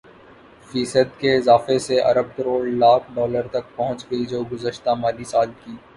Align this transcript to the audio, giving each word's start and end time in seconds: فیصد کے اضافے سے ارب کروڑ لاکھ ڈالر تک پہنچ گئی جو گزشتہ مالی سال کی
فیصد 0.69 1.09
کے 1.19 1.35
اضافے 1.37 1.77
سے 1.79 1.99
ارب 2.03 2.35
کروڑ 2.37 2.61
لاکھ 2.79 3.11
ڈالر 3.15 3.47
تک 3.51 3.75
پہنچ 3.75 4.05
گئی 4.11 4.25
جو 4.25 4.43
گزشتہ 4.51 4.93
مالی 5.01 5.23
سال 5.33 5.49
کی 5.63 5.71